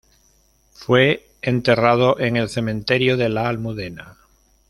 [0.73, 4.17] Fue enterrado en el cementerio de la Almudena.